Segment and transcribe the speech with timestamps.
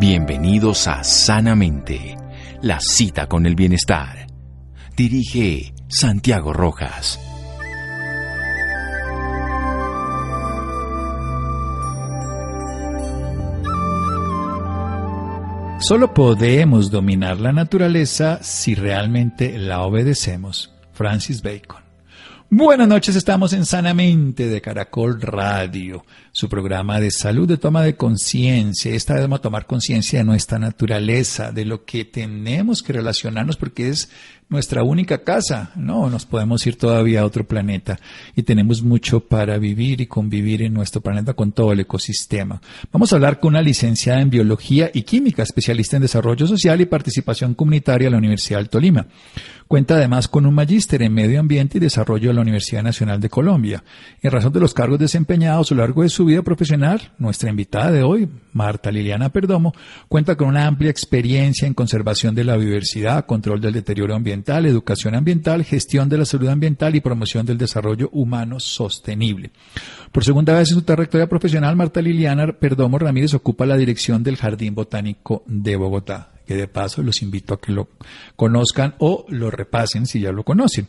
[0.00, 2.16] Bienvenidos a Sanamente,
[2.62, 4.28] la cita con el bienestar.
[4.96, 7.20] Dirige Santiago Rojas.
[15.80, 20.72] Solo podemos dominar la naturaleza si realmente la obedecemos.
[20.94, 21.90] Francis Bacon.
[22.52, 27.96] Buenas noches, estamos en Sanamente de Caracol Radio, su programa de salud, de toma de
[27.96, 28.94] conciencia.
[28.94, 33.56] Esta vez vamos a tomar conciencia de nuestra naturaleza, de lo que tenemos que relacionarnos
[33.56, 34.10] porque es
[34.50, 35.70] nuestra única casa.
[35.76, 37.98] No, nos podemos ir todavía a otro planeta
[38.36, 42.60] y tenemos mucho para vivir y convivir en nuestro planeta con todo el ecosistema.
[42.92, 46.86] Vamos a hablar con una licenciada en biología y química, especialista en desarrollo social y
[46.86, 49.06] participación comunitaria de la Universidad del Tolima.
[49.68, 53.30] Cuenta además con un magíster en medio ambiente y desarrollo de la Universidad Nacional de
[53.30, 53.84] Colombia.
[54.20, 57.90] En razón de los cargos desempeñados a lo largo de su vida profesional, nuestra invitada
[57.90, 59.74] de hoy, Marta Liliana Perdomo,
[60.08, 65.14] cuenta con una amplia experiencia en conservación de la biodiversidad, control del deterioro ambiental, educación
[65.14, 69.50] ambiental, gestión de la salud ambiental y promoción del desarrollo humano sostenible.
[70.12, 74.36] Por segunda vez en su trayectoria profesional, Marta Liliana Perdomo Ramírez ocupa la dirección del
[74.36, 77.90] Jardín Botánico de Bogotá que de paso los invito a que lo
[78.34, 80.88] conozcan o lo repasen si ya lo conocen.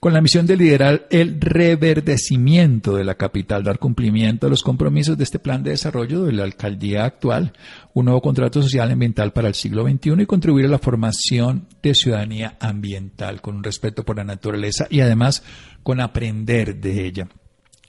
[0.00, 5.18] Con la misión de liderar el reverdecimiento de la capital, dar cumplimiento a los compromisos
[5.18, 7.52] de este plan de desarrollo de la alcaldía actual,
[7.92, 11.94] un nuevo contrato social ambiental para el siglo XXI y contribuir a la formación de
[11.94, 15.42] ciudadanía ambiental con un respeto por la naturaleza y además
[15.82, 17.28] con aprender de ella.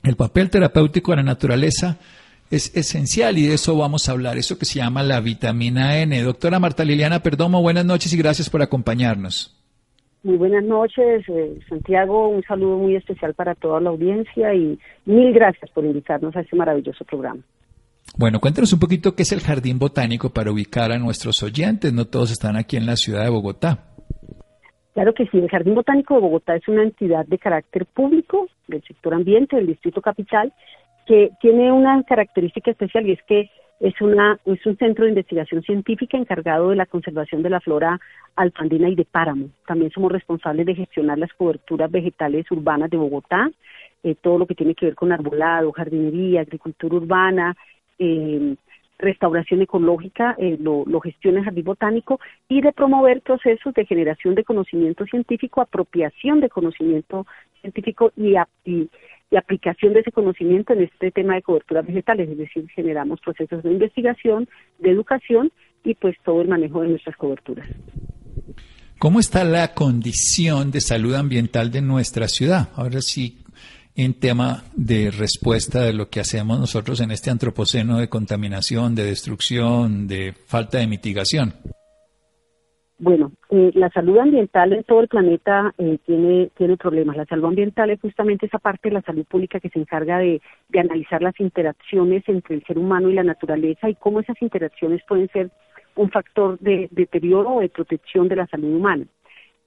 [0.03, 1.97] El papel terapéutico de la naturaleza
[2.51, 6.21] es esencial y de eso vamos a hablar, eso que se llama la vitamina N.
[6.21, 9.51] Doctora Marta Liliana Perdomo, buenas noches y gracias por acompañarnos.
[10.23, 15.33] Muy buenas noches, eh, Santiago, un saludo muy especial para toda la audiencia y mil
[15.33, 17.41] gracias por invitarnos a este maravilloso programa.
[18.17, 22.05] Bueno, cuéntanos un poquito qué es el Jardín Botánico para ubicar a nuestros oyentes, no
[22.05, 23.83] todos están aquí en la ciudad de Bogotá.
[24.93, 28.81] Claro que sí, el Jardín Botánico de Bogotá es una entidad de carácter público del
[28.83, 30.53] sector ambiente del Distrito Capital
[31.05, 33.49] que tiene una característica especial y es que
[33.79, 37.99] es, una, es un centro de investigación científica encargado de la conservación de la flora
[38.35, 39.49] alfandina y de páramo.
[39.67, 43.49] También somos responsables de gestionar las coberturas vegetales urbanas de Bogotá,
[44.03, 47.55] eh, todo lo que tiene que ver con arbolado, jardinería, agricultura urbana,
[47.99, 48.55] eh,
[48.97, 54.35] restauración ecológica, eh, lo, lo, gestiona el Jardín Botánico, y de promover procesos de generación
[54.35, 57.25] de conocimiento científico, apropiación de conocimiento
[57.61, 58.89] científico y, y
[59.31, 63.63] y aplicación de ese conocimiento en este tema de coberturas vegetales, es decir, generamos procesos
[63.63, 64.47] de investigación,
[64.79, 65.51] de educación
[65.83, 67.67] y pues todo el manejo de nuestras coberturas.
[68.99, 72.69] ¿Cómo está la condición de salud ambiental de nuestra ciudad?
[72.75, 73.39] Ahora sí,
[73.95, 79.05] en tema de respuesta de lo que hacemos nosotros en este antropoceno de contaminación, de
[79.05, 81.53] destrucción, de falta de mitigación.
[82.97, 87.17] Bueno, eh, la salud ambiental en todo el planeta eh, tiene, tiene problemas.
[87.17, 90.41] La salud ambiental es justamente esa parte de la salud pública que se encarga de,
[90.69, 95.01] de analizar las interacciones entre el ser humano y la naturaleza y cómo esas interacciones
[95.07, 95.51] pueden ser
[95.95, 99.05] un factor de deterioro o de protección de la salud humana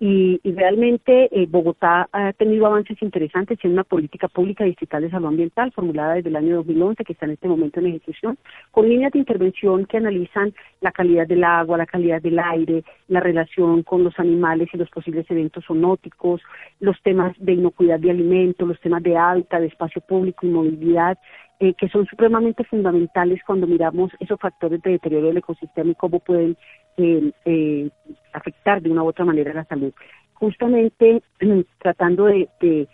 [0.00, 5.26] y, realmente eh, Bogotá ha tenido avances interesantes en una política pública distrital de salud
[5.26, 8.38] ambiental formulada desde el año 2011 que está en este momento en ejecución
[8.70, 13.18] con líneas de intervención que analizan la calidad del agua, la calidad del aire, la
[13.18, 16.42] relación con los animales y los posibles eventos zoonóticos,
[16.78, 21.18] los temas de inocuidad de alimentos, los temas de hábitat, de espacio público y movilidad
[21.60, 26.20] eh, que son supremamente fundamentales cuando miramos esos factores de deterioro del ecosistema y cómo
[26.20, 26.56] pueden
[26.98, 27.90] eh, eh,
[28.32, 29.92] afectar de una u otra manera la salud.
[30.34, 31.22] Justamente
[31.78, 32.88] tratando de,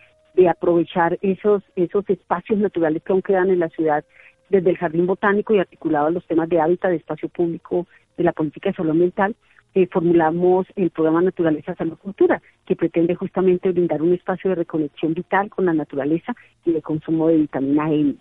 [0.49, 4.05] aprovechar esos, esos espacios naturales que aún quedan en la ciudad
[4.51, 7.87] desde el jardín botánico y articulado a los temas de hábitat, de espacio público,
[8.17, 9.35] de la política de salud ambiental,
[9.75, 15.15] eh, formulamos el programa Naturaleza Salud Cultura, que pretende justamente brindar un espacio de reconexión
[15.15, 16.35] vital con la naturaleza
[16.65, 18.17] y de consumo de vitamina N.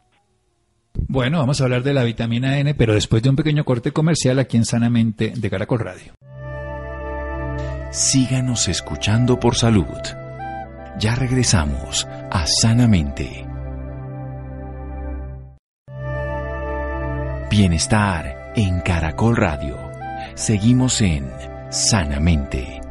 [0.94, 4.40] Bueno, vamos a hablar de la vitamina N, pero después de un pequeño corte comercial
[4.40, 6.14] aquí en Sanamente de Caracol Radio.
[7.92, 9.86] Síganos escuchando por salud.
[11.00, 13.46] Ya regresamos a Sanamente.
[17.50, 19.78] Bienestar en Caracol Radio.
[20.34, 21.30] Seguimos en
[21.70, 22.83] Sanamente.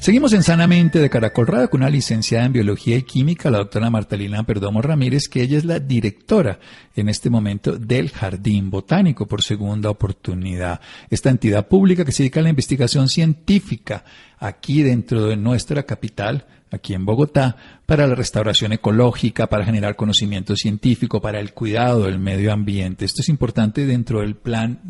[0.00, 3.90] Seguimos en Sanamente de Caracol Radio con una licenciada en Biología y Química, la doctora
[3.90, 6.58] Martalina Perdomo Ramírez, que ella es la directora
[6.96, 10.80] en este momento del Jardín Botánico por segunda oportunidad.
[11.10, 14.02] Esta entidad pública que se dedica a la investigación científica
[14.38, 20.56] aquí dentro de nuestra capital, aquí en Bogotá, para la restauración ecológica, para generar conocimiento
[20.56, 23.04] científico, para el cuidado del medio ambiente.
[23.04, 24.80] Esto es importante dentro del plan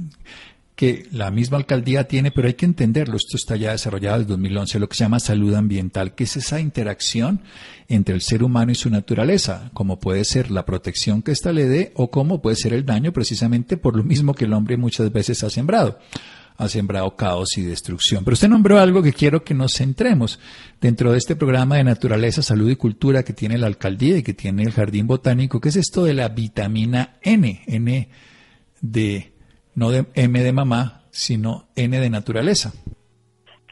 [0.80, 3.18] que la misma alcaldía tiene, pero hay que entenderlo.
[3.18, 6.58] Esto está ya desarrollado desde 2011, lo que se llama salud ambiental, que es esa
[6.58, 7.42] interacción
[7.88, 11.68] entre el ser humano y su naturaleza, como puede ser la protección que ésta le
[11.68, 15.12] dé o como puede ser el daño precisamente por lo mismo que el hombre muchas
[15.12, 15.98] veces ha sembrado
[16.56, 18.24] ha sembrado caos y destrucción.
[18.24, 20.38] Pero usted nombró algo que quiero que nos centremos
[20.80, 24.34] dentro de este programa de naturaleza, salud y cultura que tiene la alcaldía y que
[24.34, 28.08] tiene el jardín botánico, que es esto de la vitamina N, N
[28.80, 29.29] de
[29.74, 32.72] no de M de mamá, sino N de naturaleza.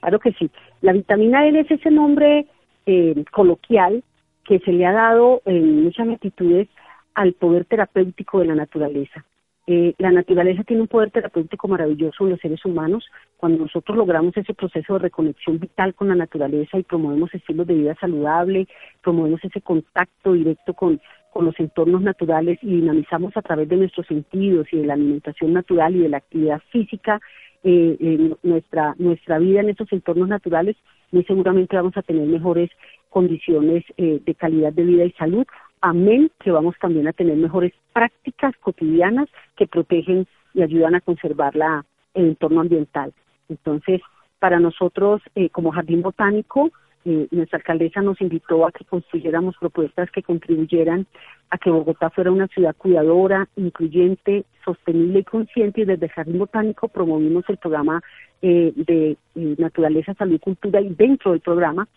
[0.01, 0.51] Claro que sí.
[0.81, 2.47] La vitamina N es ese nombre
[2.87, 4.05] eh, coloquial
[4.45, 6.69] que se le ha dado en muchas latitudes
[7.15, 9.25] al poder terapéutico de la naturaleza.
[9.67, 13.05] Eh, la naturaleza tiene un poder terapéutico maravilloso en los seres humanos.
[13.37, 17.75] Cuando nosotros logramos ese proceso de reconexión vital con la naturaleza y promovemos estilos de
[17.75, 18.67] vida saludable,
[19.03, 21.03] promovemos ese contacto directo con,
[21.33, 25.53] con los entornos naturales y dinamizamos a través de nuestros sentidos y de la alimentación
[25.53, 27.21] natural y de la actividad física
[27.65, 30.77] eh, nuestra nuestra vida en esos entornos naturales,
[31.11, 32.71] muy seguramente vamos a tener mejores
[33.11, 35.45] condiciones eh, de calidad de vida y salud.
[35.81, 41.57] Amén, que vamos también a tener mejores prácticas cotidianas que protegen y ayudan a conservar
[41.57, 41.85] la,
[42.15, 43.13] el entorno ambiental.
[43.49, 44.01] Entonces,
[44.39, 46.71] para nosotros, eh, como Jardín Botánico,
[47.05, 51.07] eh, nuestra alcaldesa nos invitó a que construyéramos propuestas que contribuyeran
[51.51, 56.39] a que Bogotá fuera una ciudad cuidadora, incluyente, sostenible y consciente y desde el Jardín
[56.39, 58.03] Botánico promovimos el programa
[58.43, 61.89] eh, de eh, Naturaleza, Salud y Cultura y dentro del programa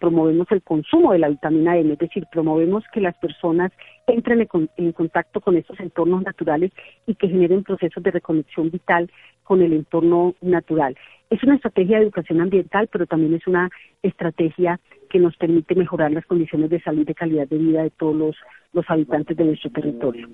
[0.00, 3.70] promovemos el consumo de la vitamina M, es decir, promovemos que las personas
[4.08, 6.72] entren en, en contacto con estos entornos naturales
[7.06, 9.08] y que generen procesos de reconexión vital
[9.48, 10.94] con el entorno natural.
[11.30, 13.70] Es una estrategia de educación ambiental, pero también es una
[14.02, 14.78] estrategia
[15.08, 18.36] que nos permite mejorar las condiciones de salud y de calidad de vida de todos
[18.74, 20.28] los, habitantes de nuestro territorio.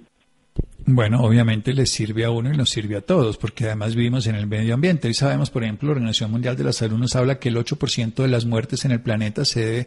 [0.85, 4.35] Bueno, obviamente les sirve a uno y nos sirve a todos, porque además vivimos en
[4.35, 5.09] el medio ambiente.
[5.09, 8.15] Y sabemos, por ejemplo, la Organización Mundial de la Salud nos habla que el 8%
[8.17, 9.87] de las muertes en el planeta se debe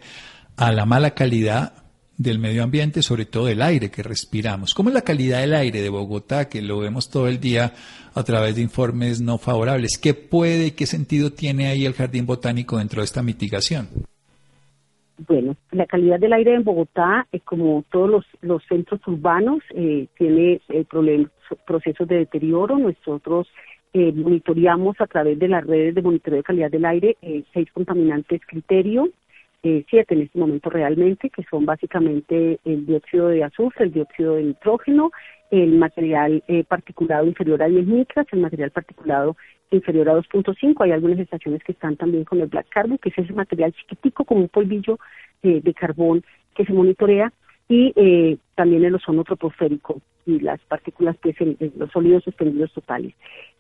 [0.55, 1.86] a la mala calidad
[2.17, 4.73] del medio ambiente, sobre todo del aire que respiramos.
[4.73, 7.73] ¿Cómo es la calidad del aire de Bogotá, que lo vemos todo el día
[8.15, 9.97] a través de informes no favorables?
[9.97, 13.87] ¿Qué puede, qué sentido tiene ahí el jardín botánico dentro de esta mitigación?
[15.27, 20.61] Bueno, la calidad del aire en Bogotá, eh, como todos los, centros urbanos, eh, tiene
[20.69, 21.31] eh, problemas,
[21.65, 22.77] procesos de deterioro.
[22.77, 23.47] Nosotros
[23.93, 27.17] eh, monitoreamos a través de las redes de monitoreo de calidad del aire
[27.51, 29.09] seis contaminantes criterio,
[29.63, 34.35] eh, siete en este momento realmente, que son básicamente el dióxido de azufre, el dióxido
[34.35, 35.11] de nitrógeno,
[35.51, 39.37] el material eh, particulado inferior a 10 micras, el material particulado
[39.71, 40.83] inferior a 2.5.
[40.83, 44.25] Hay algunas estaciones que están también con el black carbon, que es ese material chiquitico
[44.25, 44.99] como un polvillo
[45.43, 46.23] eh, de carbón
[46.55, 47.31] que se monitorea,
[47.69, 53.13] y eh, también el ozono troposférico y las partículas, que es los sólidos suspendidos totales.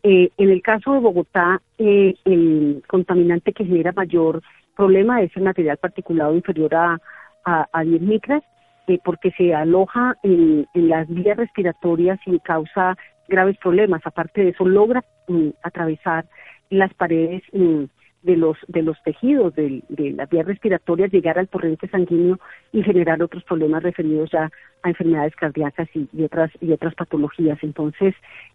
[0.03, 4.41] Eh, en el caso de Bogotá, eh, el contaminante que genera mayor
[4.77, 7.01] problema es el material particulado inferior a,
[7.43, 8.43] a, 10 micras,
[8.87, 12.95] eh, porque se aloja en, las vías respiratorias y causa
[13.27, 14.01] graves problemas.
[14.05, 16.25] Aparte de eso, logra mm, atravesar
[16.69, 17.85] las paredes mm,
[18.23, 22.39] de los de los tejidos de, las vías respiratorias, llegar al torrente sanguíneo
[22.71, 24.49] y generar otros problemas referidos ya
[24.83, 27.57] a enfermedades cardíacas y, otras y otras patologías.
[27.61, 28.13] Entonces,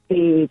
[0.09, 0.49] eh,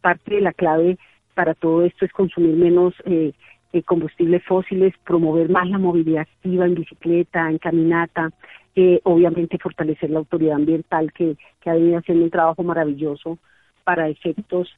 [0.00, 0.98] parte de la clave
[1.34, 3.32] para todo esto es consumir menos eh,
[3.72, 8.30] eh, combustibles fósiles, promover más la movilidad activa en bicicleta, en caminata,
[8.74, 13.38] eh, obviamente fortalecer la autoridad ambiental que, que ha venido haciendo un trabajo maravilloso
[13.84, 14.68] para efectos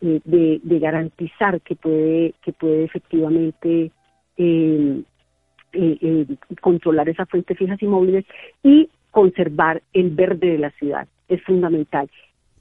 [0.00, 3.92] eh, de, de, garantizar que puede, que puede efectivamente
[4.36, 5.02] eh,
[5.72, 6.26] eh,
[6.60, 8.24] controlar esas fuentes fijas y móviles
[8.62, 11.06] y conservar el verde de la ciudad.
[11.28, 12.10] Es fundamental.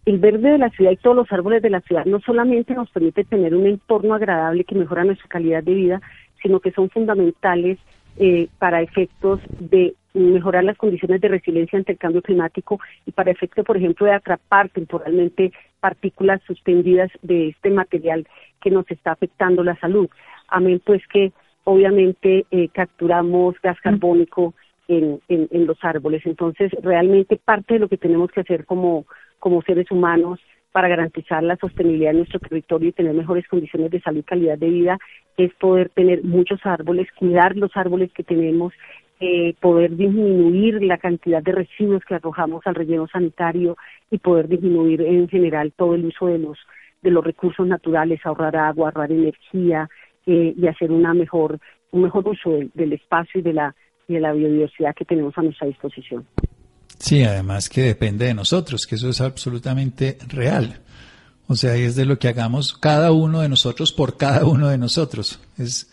[0.06, 2.90] El verde de la ciudad y todos los árboles de la ciudad no solamente nos
[2.90, 6.02] permite tener un entorno agradable que mejora nuestra calidad de vida,
[6.42, 7.78] sino que son fundamentales
[8.18, 13.32] eh, para efectos de mejorar las condiciones de resiliencia ante el cambio climático y para
[13.32, 18.28] efectos, por ejemplo, de atrapar temporalmente partículas suspendidas de este material
[18.62, 20.10] que nos está afectando la salud.
[20.48, 21.32] Amén, pues que
[21.64, 24.54] obviamente eh, capturamos gas carbónico
[24.88, 26.22] en, en, los árboles.
[26.26, 29.06] Entonces, realmente parte de lo que tenemos que hacer como,
[29.42, 30.40] como seres humanos
[30.72, 34.58] para garantizar la sostenibilidad de nuestro territorio y tener mejores condiciones de salud y calidad
[34.58, 34.98] de vida
[35.36, 38.72] es poder tener muchos árboles, cuidar los árboles que tenemos,
[39.20, 43.76] eh, poder disminuir la cantidad de residuos que arrojamos al relleno sanitario
[44.10, 46.58] y poder disminuir en general todo el uso de los
[47.02, 49.90] de los recursos naturales, ahorrar agua, ahorrar energía
[50.28, 51.60] eh, y hacer una mejor
[51.92, 53.76] un mejor uso del, espacio y de la
[54.08, 56.26] y de la biodiversidad que tenemos a nuestra disposición.
[57.02, 60.82] Sí, además que depende de nosotros, que eso es absolutamente real.
[61.48, 64.78] O sea, es de lo que hagamos cada uno de nosotros por cada uno de
[64.78, 65.40] nosotros.
[65.58, 65.88] Es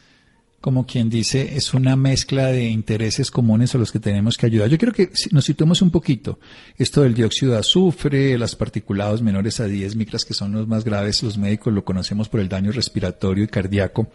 [0.61, 4.69] como quien dice, es una mezcla de intereses comunes a los que tenemos que ayudar.
[4.69, 6.38] Yo quiero que nos situemos un poquito.
[6.77, 10.85] Esto del dióxido de azufre, las particulados menores a 10 micras, que son los más
[10.85, 14.09] graves, los médicos lo conocemos por el daño respiratorio y cardíaco.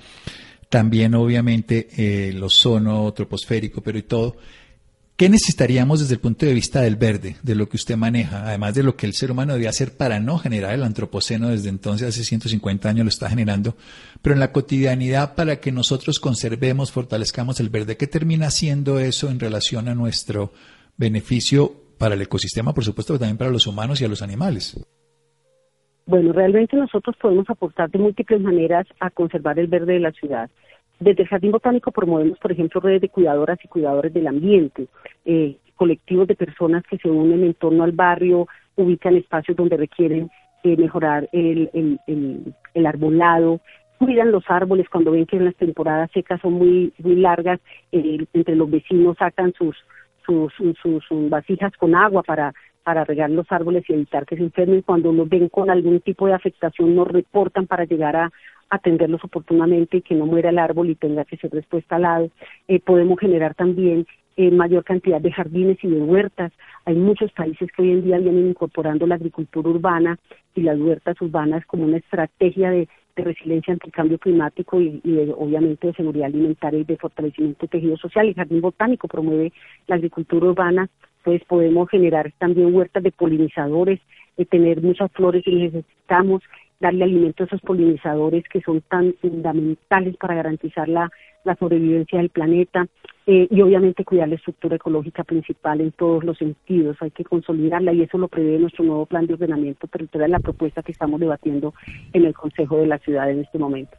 [0.70, 4.38] También, obviamente, eh, el ozono troposférico, pero y todo.
[5.24, 8.76] ¿Qué necesitaríamos desde el punto de vista del verde, de lo que usted maneja, además
[8.76, 12.10] de lo que el ser humano debía hacer para no generar el antropoceno desde entonces,
[12.10, 13.78] hace 150 años lo está generando,
[14.22, 17.96] pero en la cotidianidad para que nosotros conservemos, fortalezcamos el verde?
[17.96, 20.52] ¿Qué termina siendo eso en relación a nuestro
[20.98, 24.78] beneficio para el ecosistema, por supuesto, pero también para los humanos y a los animales?
[26.06, 30.50] Bueno, realmente nosotros podemos aportar de múltiples maneras a conservar el verde de la ciudad.
[31.00, 34.88] Desde el Jardín Botánico promovemos, por ejemplo, redes de cuidadoras y cuidadores del ambiente,
[35.26, 40.30] eh, colectivos de personas que se unen en torno al barrio, ubican espacios donde requieren
[40.64, 41.70] eh, mejorar el,
[42.86, 43.60] arbolado,
[43.98, 47.60] cuidan los árboles cuando ven que en las temporadas secas son muy largas,
[47.92, 49.76] eh, entre los vecinos sacan sus
[50.26, 54.82] sus, sus, vasijas con agua para para regar los árboles y evitar que se enfermen.
[54.82, 58.32] Cuando los ven con algún tipo de afectación, nos reportan para llegar a,
[58.74, 62.32] atenderlos oportunamente y que no muera el árbol y tenga que ser después talado.
[62.68, 66.52] Eh, podemos generar también eh, mayor cantidad de jardines y de huertas.
[66.86, 70.18] Hay muchos países que hoy en día vienen incorporando la agricultura urbana
[70.56, 75.00] y las huertas urbanas como una estrategia de, resiliencia ante el cambio climático y,
[75.38, 78.28] obviamente de seguridad alimentaria y de fortalecimiento de tejido social.
[78.28, 79.54] El Jardín Botánico promueve
[79.86, 80.90] la agricultura urbana,
[81.24, 84.00] pues podemos generar también huertas de polinizadores,
[84.36, 86.42] de tener muchas flores y necesitamos
[86.84, 91.10] darle alimento a esos polinizadores que son tan fundamentales para garantizar la,
[91.58, 92.88] sobrevivencia del planeta
[93.26, 96.98] eh, y obviamente cuidar la estructura ecológica principal en todos los sentidos.
[97.02, 100.84] Hay que consolidarla y eso lo prevé nuestro nuevo plan de ordenamiento territorial, la propuesta
[100.84, 101.74] que estamos debatiendo
[102.12, 103.98] en el Consejo de la Ciudad en este momento.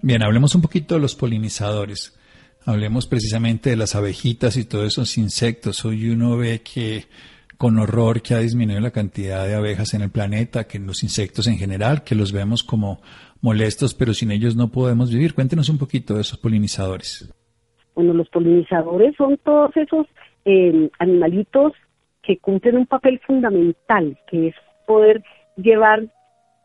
[0.00, 2.18] Bien, hablemos un poquito de los polinizadores.
[2.64, 5.84] Hablemos precisamente de las abejitas y todos esos insectos.
[5.84, 7.06] Hoy uno ve que
[7.62, 11.46] con horror que ha disminuido la cantidad de abejas en el planeta, que los insectos
[11.46, 12.98] en general, que los vemos como
[13.40, 15.32] molestos, pero sin ellos no podemos vivir.
[15.32, 17.32] Cuéntenos un poquito de esos polinizadores.
[17.94, 20.08] Bueno, los polinizadores son todos esos
[20.44, 21.74] eh, animalitos
[22.20, 25.22] que cumplen un papel fundamental, que es poder
[25.56, 26.00] llevar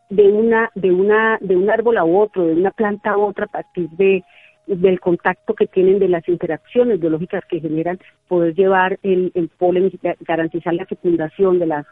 [0.09, 3.49] de una de una de un árbol a otro, de una planta a otra a
[3.49, 4.23] partir de
[4.67, 9.91] del contacto que tienen, de las interacciones biológicas que generan, poder llevar el, el polen,
[10.21, 11.85] garantizar la fecundación de las,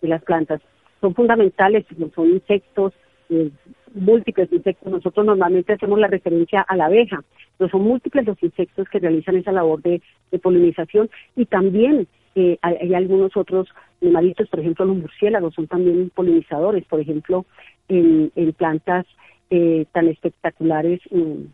[0.00, 0.60] de las plantas.
[1.00, 1.84] Son fundamentales,
[2.14, 2.94] son insectos,
[3.28, 3.50] eh,
[3.94, 4.90] múltiples insectos.
[4.90, 7.22] Nosotros normalmente hacemos la referencia a la abeja,
[7.58, 10.00] pero son múltiples los insectos que realizan esa labor de,
[10.42, 13.68] polinización y también eh, hay, algunos otros
[14.00, 17.44] animalitos, por ejemplo los murciélagos son también polinizadores, por ejemplo
[17.88, 19.04] en, en plantas
[19.50, 21.00] eh, tan espectaculares.
[21.10, 21.44] Mm,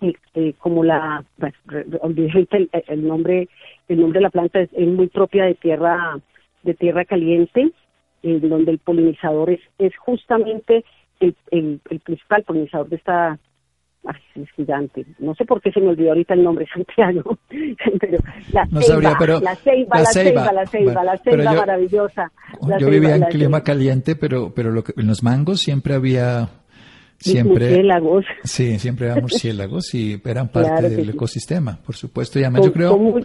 [0.00, 3.48] este, como la pues, el, el, nombre
[3.88, 6.18] el nombre de la planta es, muy propia de tierra
[6.62, 7.72] de tierra caliente
[8.22, 10.84] eh, donde el polinizador es, es justamente
[11.20, 13.38] el, el, principal polinizador de esta
[14.34, 15.04] es gigante.
[15.18, 17.36] No sé por qué se me olvidó ahorita el nombre, Santiago.
[18.00, 18.18] pero
[18.52, 22.32] la no sabría, pero la ceiba, la ceiba, la ceiba, la ceiba, maravillosa.
[22.78, 26.48] yo vivía en clima caliente, pero, pero lo que, en los mangos siempre había
[27.18, 28.24] siempre murciélagos.
[28.44, 32.38] Sí, siempre eran murciélagos y eran parte del ecosistema, por supuesto.
[32.38, 33.20] Y además yo creo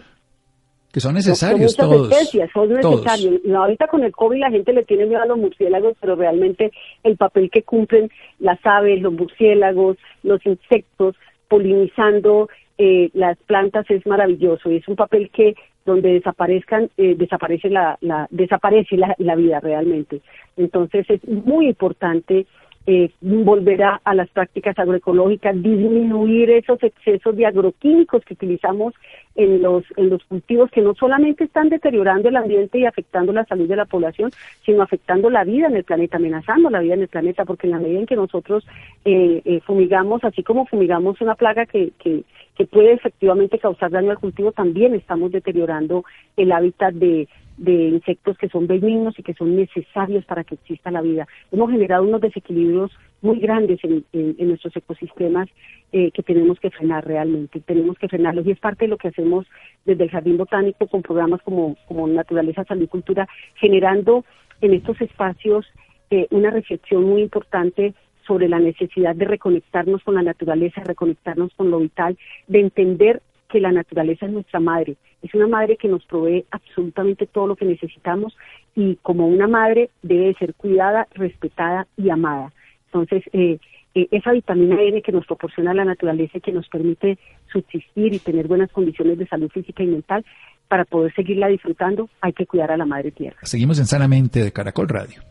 [0.92, 2.12] Que son necesarios son todos.
[2.12, 3.40] especies, son necesarios.
[3.54, 6.70] ahorita con el COVID la gente le tiene miedo a los murciélagos, pero realmente
[7.02, 11.16] el papel que cumplen las aves, los murciélagos, los insectos,
[11.48, 12.48] polinizando
[12.78, 15.54] eh, las plantas es maravilloso y es un papel que
[15.86, 20.22] donde desaparezcan eh, desaparece la, la desaparece la, la vida realmente
[20.56, 22.46] entonces es muy importante
[22.86, 28.92] eh, volver a, las prácticas agroecológicas, disminuir esos excesos de agroquímicos que utilizamos
[29.34, 33.46] en los, en los cultivos que no solamente están deteriorando el ambiente y afectando la
[33.46, 34.30] salud de la población,
[34.66, 37.72] sino afectando la vida en el planeta, amenazando la vida en el planeta, porque en
[37.72, 38.66] la medida en que nosotros
[39.06, 42.22] eh, eh, fumigamos, así como fumigamos una plaga que, que,
[42.54, 46.04] que puede efectivamente causar daño al cultivo, también estamos deteriorando
[46.36, 50.90] el hábitat de, de insectos que son benignos y que son necesarios para que exista
[50.90, 51.26] la vida.
[51.52, 52.90] Hemos generado unos desequilibrios
[53.22, 54.04] muy grandes en,
[54.48, 55.48] nuestros ecosistemas
[55.92, 59.08] eh, que tenemos que frenar realmente, tenemos que frenarlos y es parte de lo que
[59.08, 59.46] hacemos
[59.84, 64.24] desde el Jardín Botánico con programas como, como Naturaleza, Salud y Cultura, generando
[64.60, 65.66] en estos espacios
[66.10, 67.94] eh, una reflexión muy importante
[68.26, 73.60] sobre la necesidad de reconectarnos con la naturaleza, reconectarnos con lo vital, de entender que
[73.60, 77.64] la naturaleza es nuestra madre, es una madre que nos provee absolutamente todo lo que
[77.64, 78.36] necesitamos
[78.74, 82.52] y como una madre debe ser cuidada, respetada y amada.
[82.86, 83.58] Entonces, eh,
[83.94, 87.18] eh, esa vitamina N que nos proporciona la naturaleza y que nos permite
[87.50, 90.24] subsistir y tener buenas condiciones de salud física y mental,
[90.68, 93.36] para poder seguirla disfrutando, hay que cuidar a la madre tierra.
[93.42, 95.22] Seguimos en Sanamente de Caracol Radio.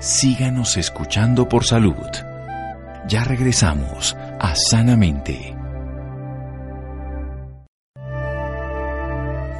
[0.00, 1.94] Síganos escuchando por salud.
[3.06, 5.59] Ya regresamos a Sanamente.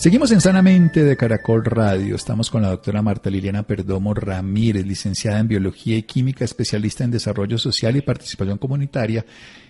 [0.00, 2.16] Seguimos en Sanamente de Caracol Radio.
[2.16, 7.10] Estamos con la doctora Marta Liliana Perdomo Ramírez, licenciada en Biología y Química, especialista en
[7.10, 9.26] Desarrollo Social y Participación Comunitaria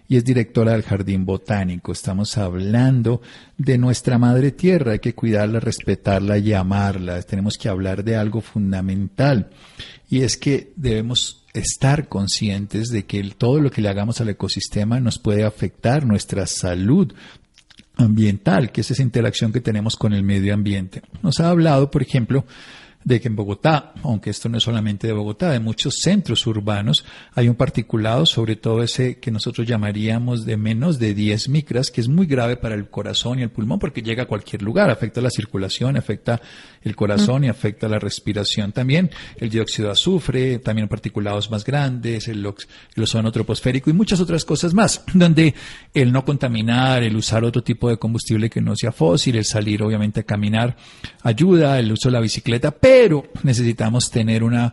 [0.06, 1.90] y es directora del Jardín Botánico.
[1.90, 3.22] Estamos hablando
[3.58, 7.21] de nuestra madre tierra, hay que cuidarla, respetarla y amarla.
[7.23, 9.50] Tenemos que hablar de algo fundamental
[10.08, 15.00] y es que debemos estar conscientes de que todo lo que le hagamos al ecosistema
[15.00, 17.12] nos puede afectar nuestra salud
[18.00, 21.02] ambiental, que es esa interacción que tenemos con el medio ambiente.
[21.23, 22.45] Nos ha hablado, por ejemplo,
[23.04, 27.04] de que en Bogotá, aunque esto no es solamente de Bogotá, de muchos centros urbanos,
[27.34, 32.02] hay un particulado, sobre todo ese que nosotros llamaríamos de menos de 10 micras, que
[32.02, 35.21] es muy grave para el corazón y el pulmón porque llega a cualquier lugar, afecta
[35.23, 36.43] la circulación, afecta
[36.82, 38.73] el corazón y afecta la respiración.
[38.73, 42.47] También, el dióxido de azufre, también particulados más grandes, el,
[42.97, 45.54] el ozono troposférico y muchas otras cosas más, donde
[45.93, 49.82] el no contaminar, el usar otro tipo de combustible que no sea fósil, el salir
[49.82, 50.76] obviamente a caminar
[51.23, 54.73] ayuda, el uso de la bicicleta, pero necesitamos tener una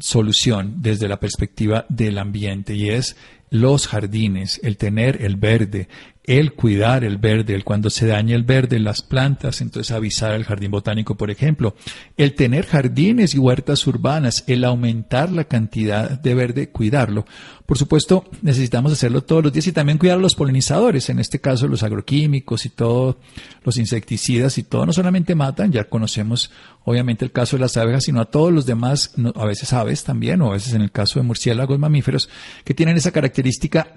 [0.00, 3.16] solución desde la perspectiva del ambiente y es
[3.52, 5.86] los jardines, el tener el verde,
[6.24, 10.44] el cuidar el verde, el cuando se daña el verde, las plantas, entonces avisar al
[10.44, 11.74] jardín botánico, por ejemplo,
[12.16, 17.26] el tener jardines y huertas urbanas, el aumentar la cantidad de verde, cuidarlo.
[17.66, 21.40] Por supuesto, necesitamos hacerlo todos los días y también cuidar a los polinizadores, en este
[21.40, 23.16] caso los agroquímicos y todos
[23.64, 26.50] los insecticidas y todo no solamente matan, ya conocemos
[26.84, 30.40] obviamente el caso de las abejas, sino a todos los demás, a veces aves también,
[30.42, 32.28] o a veces en el caso de murciélagos mamíferos,
[32.64, 33.41] que tienen esa característica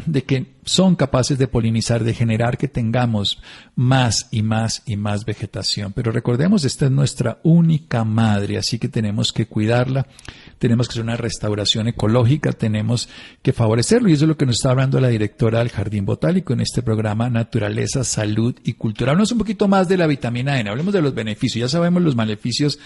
[0.05, 3.39] de que son capaces de polinizar, de generar que tengamos
[3.75, 5.93] más y más y más vegetación.
[5.93, 10.07] Pero recordemos, esta es nuestra única madre, así que tenemos que cuidarla,
[10.57, 13.07] tenemos que hacer una restauración ecológica, tenemos
[13.43, 14.09] que favorecerlo.
[14.09, 16.81] Y eso es lo que nos está hablando la directora del Jardín Botánico en este
[16.81, 19.11] programa Naturaleza, Salud y Cultura.
[19.11, 21.61] Hablamos un poquito más de la vitamina N, hablemos de los beneficios.
[21.61, 22.79] Ya sabemos los maleficios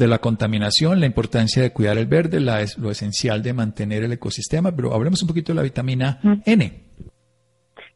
[0.00, 4.12] de la contaminación, la importancia de cuidar el verde, la, lo esencial de mantener el
[4.12, 6.72] ecosistema, pero hablemos un poquito de la vitamina N.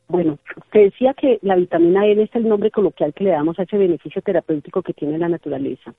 [0.06, 0.38] Bueno,
[0.70, 3.78] te decía que la vitamina N es el nombre coloquial que le damos a ese
[3.78, 5.94] beneficio terapéutico que tiene la naturaleza.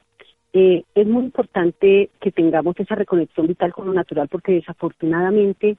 [0.54, 5.76] Eh, es muy importante que tengamos esa reconexión vital con lo natural porque desafortunadamente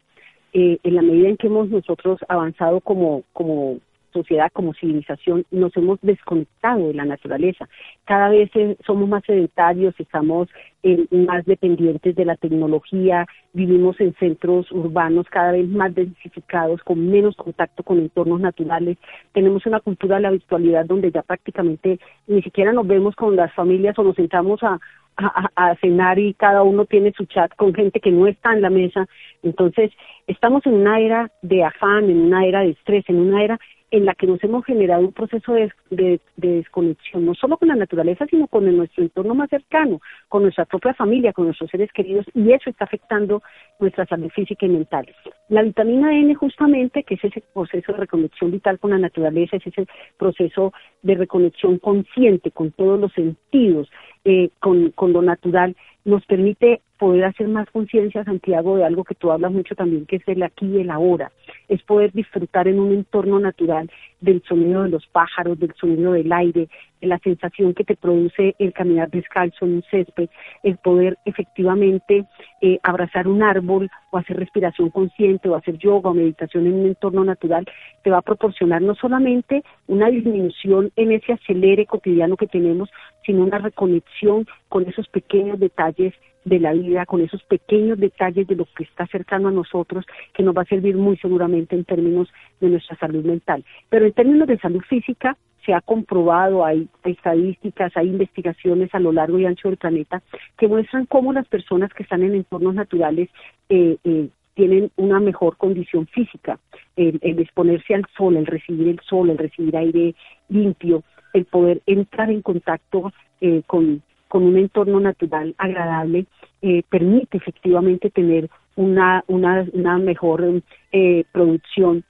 [0.53, 3.79] eh, en la medida en que hemos nosotros avanzado como, como
[4.17, 7.69] sociedad, como civilización, nos hemos desconectado de la naturaleza.
[8.05, 8.51] Cada vez
[8.87, 10.49] somos más sedentarios, estamos
[10.83, 17.09] eh, más dependientes de la tecnología, vivimos en centros urbanos cada vez más densificados, con
[17.11, 18.97] menos contacto con entornos naturales.
[19.33, 23.53] Tenemos una cultura de la virtualidad donde ya prácticamente ni siquiera nos vemos con las
[23.53, 24.81] familias o nos sentamos a,
[25.17, 28.71] a, cenar y cada uno tiene su chat con gente que no está en la
[28.71, 29.07] mesa.
[29.43, 29.91] Entonces,
[30.27, 33.59] estamos en una era de afán, en una era de estrés, en una era
[33.97, 37.77] en la que nos hemos generado un proceso de, de, desconexión, no solo con la
[37.77, 42.27] naturaleza, sino con nuestro entorno más cercano, con nuestra propia familia, con nuestros seres queridos,
[42.35, 43.43] y eso está afectando
[43.81, 45.07] nuestra salud física y mental.
[45.49, 49.67] La vitamina N, justamente, que es ese proceso de reconexión vital con la naturaleza, es
[49.67, 49.87] ese
[50.19, 53.89] proceso de reconexión consciente con todos los sentidos,
[54.29, 59.15] eh, con, con lo natural, nos permite poder hacer más conciencia, Santiago, de algo que
[59.15, 61.31] tú hablas mucho también, que es el aquí y el ahora.
[61.69, 66.33] Es poder disfrutar en un entorno natural del sonido de los pájaros, del sonido del
[66.33, 66.69] aire,
[67.01, 70.29] de la sensación que te produce el caminar descalzo en un césped,
[70.62, 72.25] el poder efectivamente
[72.62, 76.87] eh, abrazar un árbol o hacer respiración consciente o hacer yoga o meditación en un
[76.87, 77.67] entorno natural,
[78.03, 82.89] te va a proporcionar no solamente una disminución en ese acelere cotidiano que tenemos,
[83.27, 88.55] sino una reconexión con esos pequeños detalles de la vida, con esos pequeños detalles de
[88.55, 92.29] lo que está cercano a nosotros, que nos va a servir muy seguramente en términos
[92.61, 93.65] de nuestra salud mental.
[93.91, 95.37] Pero en términos de salud física,
[95.67, 100.23] se ha comprobado, hay, estadísticas, hay investigaciones a lo largo y ancho del planeta
[100.57, 103.29] que muestran cómo las personas que están en entornos naturales
[103.69, 106.59] eh, eh, tienen una mejor condición física,
[106.97, 110.15] el, exponerse al sol, el recibir el sol, el recibir aire
[110.49, 111.03] limpio,
[111.37, 116.27] el poder entrar en contacto eh, con, con un entorno natural agradable
[116.62, 122.05] eh, permite efectivamente tener una, una, una mejor eh, producción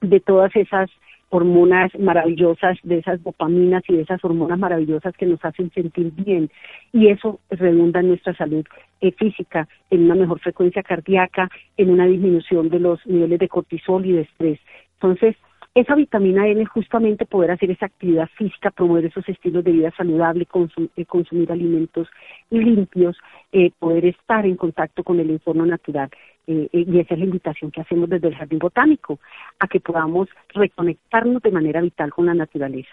[0.00, 0.90] de todas esas
[1.30, 6.50] hormonas maravillosas, de esas dopaminas y de esas hormonas maravillosas que nos hacen sentir bien.
[6.92, 8.66] Y eso redunda en nuestra salud
[9.00, 14.04] eh, física, en una mejor frecuencia cardíaca, en una disminución de los niveles de cortisol
[14.04, 14.60] y de estrés.
[14.94, 15.36] Entonces,
[15.74, 20.46] esa vitamina N justamente poder hacer esa actividad física, promover esos estilos de vida saludable,
[20.96, 22.08] eh, consumir alimentos
[22.50, 23.16] limpios,
[23.52, 26.10] eh, poder estar en contacto con el entorno natural.
[26.46, 29.20] Eh, y esa es la invitación que hacemos desde el Jardín Botánico,
[29.60, 32.90] a que podamos reconectarnos de manera vital con la naturaleza.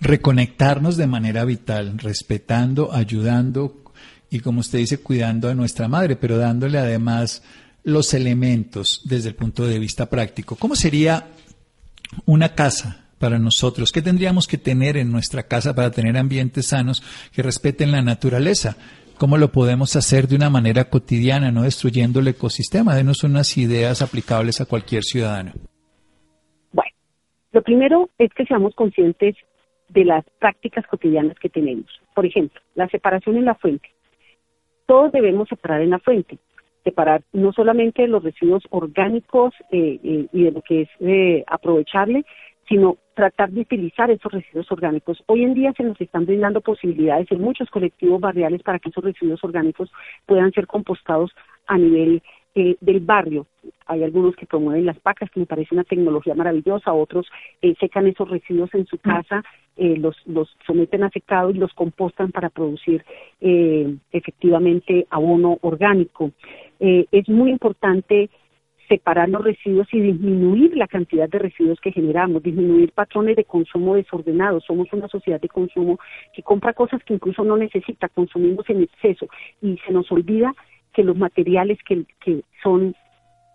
[0.00, 3.82] Reconectarnos de manera vital, respetando, ayudando
[4.30, 7.42] y como usted dice, cuidando a nuestra madre, pero dándole además
[7.84, 10.56] los elementos desde el punto de vista práctico.
[10.56, 11.28] ¿Cómo sería
[12.26, 13.92] una casa para nosotros?
[13.92, 18.76] ¿Qué tendríamos que tener en nuestra casa para tener ambientes sanos que respeten la naturaleza?
[19.18, 22.94] ¿Cómo lo podemos hacer de una manera cotidiana, no destruyendo el ecosistema?
[22.94, 25.52] Denos unas ideas aplicables a cualquier ciudadano.
[26.72, 26.90] Bueno,
[27.52, 29.36] lo primero es que seamos conscientes
[29.88, 31.86] de las prácticas cotidianas que tenemos.
[32.14, 33.90] Por ejemplo, la separación en la fuente.
[34.86, 36.38] Todos debemos separar en la fuente
[36.84, 42.24] separar no solamente los residuos orgánicos eh, eh, y de lo que es eh, aprovechable,
[42.68, 45.22] sino tratar de utilizar esos residuos orgánicos.
[45.26, 49.04] Hoy en día se nos están brindando posibilidades en muchos colectivos barriales para que esos
[49.04, 49.90] residuos orgánicos
[50.26, 51.30] puedan ser compostados
[51.66, 52.22] a nivel
[52.54, 53.46] eh, del barrio.
[53.86, 57.26] Hay algunos que promueven las pacas, que me parece una tecnología maravillosa, otros
[57.62, 59.42] eh, secan esos residuos en su casa,
[59.78, 63.06] eh, los, los someten a secado y los compostan para producir
[63.40, 66.32] efectivamente abono orgánico.
[66.82, 68.28] Es muy importante
[68.88, 73.94] separar los residuos y disminuir la cantidad de residuos que generamos, disminuir patrones de consumo
[73.94, 74.64] desordenados.
[74.64, 75.98] Somos una sociedad de consumo
[76.34, 79.28] que compra cosas que incluso no necesita, consumimos en exceso
[79.62, 80.52] y se nos olvida
[80.92, 82.94] que los materiales que, que son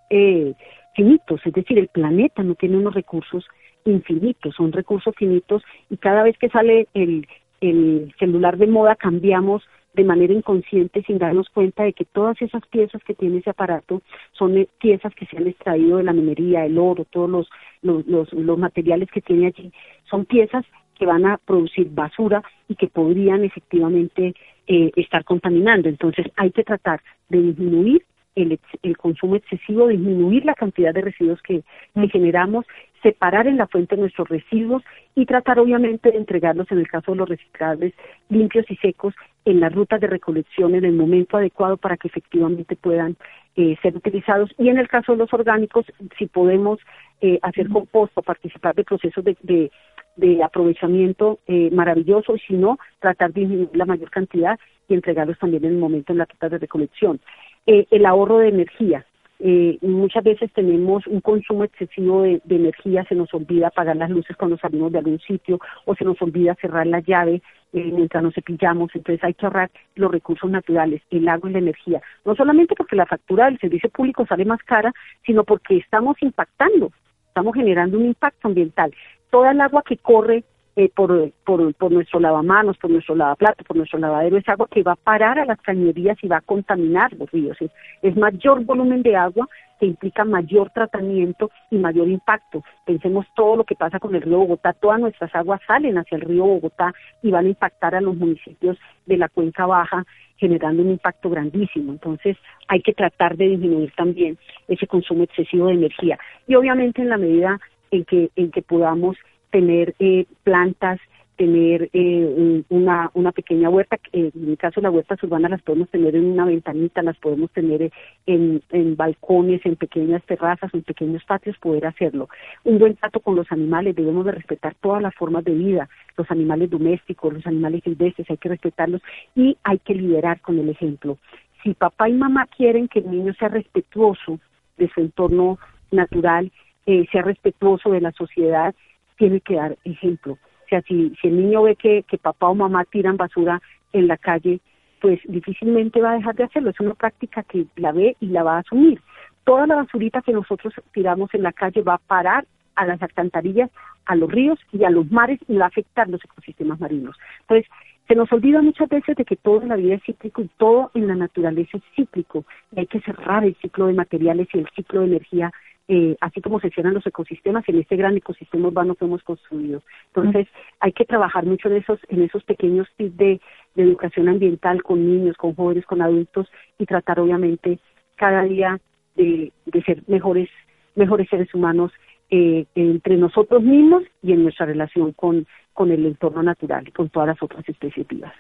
[0.10, 0.54] eh,
[0.96, 3.46] finitos, es decir, el planeta no tiene unos recursos
[3.86, 7.28] infinitos, son recursos finitos y cada vez que sale el,
[7.62, 9.64] el celular de moda cambiamos
[9.98, 14.04] de manera inconsciente sin darnos cuenta de que todas esas piezas que tiene ese aparato
[14.32, 17.50] son eh, piezas que se han extraído de la minería, el oro, todos los,
[17.82, 19.72] los, los, los materiales que tiene allí,
[20.10, 20.64] son piezas
[20.98, 24.36] que van a producir basura y que podrían efectivamente
[24.68, 25.90] eh, estar contaminando.
[25.90, 28.04] Entonces hay que tratar de disminuir
[28.36, 31.64] el, el, consumo excesivo, disminuir la cantidad de residuos que,
[32.12, 32.66] generamos,
[33.02, 34.84] separar en la fuente nuestros residuos
[35.16, 37.94] y tratar obviamente de entregarlos en el caso de los reciclables
[38.30, 39.14] limpios y secos
[39.48, 43.16] en las rutas de recolección en el momento adecuado para que efectivamente puedan
[43.56, 45.86] eh, ser utilizados y en el caso de los orgánicos
[46.18, 46.80] si podemos
[47.22, 49.72] eh, hacer composto, participar de procesos de, de,
[50.18, 55.40] de aprovechamiento eh, maravilloso y si no, tratar de disminuir la mayor cantidad y entregarlos
[55.40, 57.22] también en el momento en la ruta de recolección.
[57.66, 59.06] Eh, el ahorro de energía.
[59.40, 64.36] Eh, muchas veces tenemos un consumo excesivo de, energía, se nos olvida apagar las luces
[64.36, 68.90] cuando salimos de algún sitio o se nos olvida cerrar la llave mientras nos cepillamos,
[68.96, 72.96] entonces hay que ahorrar los recursos naturales, el agua y la energía, no solamente porque
[72.96, 74.92] la factura del servicio público sale más cara,
[75.26, 76.92] sino porque estamos impactando,
[77.28, 78.92] estamos generando un impacto ambiental.
[79.30, 80.44] Toda el agua que corre
[80.78, 84.84] eh, por, por, por nuestro lavamanos, por nuestro lavaplato, por nuestro lavadero, es agua que
[84.84, 87.58] va a parar a las cañerías y va a contaminar los ríos.
[87.60, 87.72] Es,
[88.04, 92.64] es mayor volumen de agua que implica mayor tratamiento y mayor impacto.
[92.86, 96.22] Pensemos todo lo que pasa con el río Bogotá, todas nuestras aguas salen hacia el
[96.22, 100.06] río Bogotá y van a impactar a los municipios de la cuenca baja
[100.38, 101.92] generando un impacto grandísimo.
[101.92, 102.38] Entonces
[102.68, 104.38] hay que tratar de disminuir también
[104.68, 106.20] ese consumo excesivo de energía.
[106.48, 107.60] Y obviamente en la medida
[107.90, 109.18] en que, en que podamos
[109.52, 111.00] tener eh, plantas
[111.38, 116.16] tener eh, una, una pequeña huerta, en mi caso las huertas urbanas las podemos tener
[116.16, 117.92] en una ventanita, las podemos tener
[118.26, 122.28] en, en balcones, en pequeñas terrazas, en pequeños patios, poder hacerlo.
[122.64, 126.30] Un buen trato con los animales, debemos de respetar todas las formas de vida, los
[126.32, 129.02] animales domésticos, los animales silvestres, hay que respetarlos
[129.36, 131.20] y hay que liderar con el ejemplo.
[131.62, 134.40] Si papá y mamá quieren que el niño sea respetuoso
[134.78, 135.60] de su entorno
[135.92, 136.52] natural,
[136.88, 138.74] eh, sea respetuoso de la sociedad,
[139.18, 142.56] tiene que dar ejemplo o sea, si, si el niño ve que, que papá o
[142.56, 143.62] mamá tiran basura
[143.94, 144.60] en la calle,
[145.00, 146.72] pues difícilmente va a dejar de hacerlo.
[146.72, 149.00] Es una práctica que la ve y la va a asumir.
[149.46, 153.72] Toda la basurita que nosotros tiramos en la calle va a parar a las alcantarillas,
[154.08, 157.16] a los ríos y a los mares y va a afectar los ecosistemas marinos.
[157.42, 157.72] Entonces,
[158.10, 160.92] se nos olvida muchas veces de que todo en la vida es cíclico y todo
[160.96, 162.44] en la naturaleza es cíclico.
[162.76, 165.52] Y hay que cerrar el ciclo de materiales y el ciclo de energía
[165.90, 169.82] eh, así como se cierran los ecosistemas, en este gran ecosistema urbano que hemos construido.
[170.08, 170.48] Entonces,
[170.80, 173.42] hay que trabajar mucho en esos, en esos pequeños tips de,
[173.76, 176.48] educación ambiental con niños, con jóvenes, con adultos
[176.80, 177.78] y tratar obviamente
[178.16, 178.80] cada día
[179.16, 179.52] de,
[179.86, 180.50] ser mejores,
[180.96, 181.92] mejores seres humanos
[182.32, 187.10] eh, entre nosotros mismos y en nuestra relación con, con el entorno natural y con
[187.10, 188.34] todas las otras especies vivas.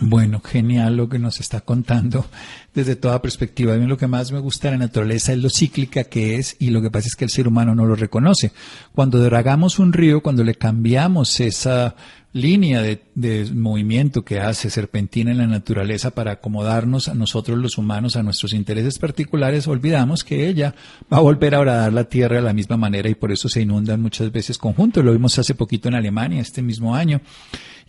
[0.00, 2.26] Bueno, genial lo que nos está contando
[2.74, 3.74] desde toda perspectiva.
[3.74, 6.56] A mí lo que más me gusta de la naturaleza es lo cíclica que es
[6.58, 8.52] y lo que pasa es que el ser humano no lo reconoce.
[8.94, 11.96] Cuando dragamos un río, cuando le cambiamos esa
[12.32, 17.78] línea de, de, movimiento que hace serpentina en la naturaleza para acomodarnos a nosotros los
[17.78, 20.74] humanos a nuestros intereses particulares, olvidamos que ella
[21.12, 23.62] va a volver a dar la tierra de la misma manera y por eso se
[23.62, 25.04] inundan muchas veces conjuntos.
[25.04, 27.20] Lo vimos hace poquito en Alemania, este mismo año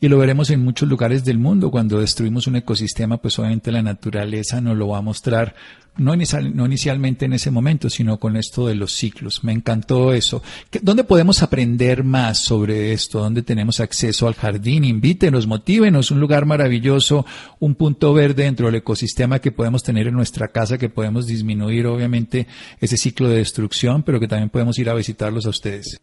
[0.02, 1.72] y lo veremos en muchos lugares del mundo.
[1.72, 5.56] Cuando destruimos un ecosistema, pues obviamente la naturaleza nos lo va a mostrar,
[5.98, 9.44] no, no inicialmente en ese momento, sino con esto de los ciclos.
[9.44, 10.42] Me encantó eso.
[10.82, 13.20] ¿Dónde podemos aprender más sobre esto?
[13.20, 14.86] ¿Dónde tenemos acceso al jardín?
[14.86, 17.26] Invítenos, motívenos, un lugar maravilloso,
[17.60, 21.88] un punto verde dentro del ecosistema que podemos tener en nuestra casa, que podemos disminuir
[21.88, 22.48] obviamente
[22.80, 26.00] ese ciclo de destrucción, pero que también podemos ir a visitarlos a ustedes.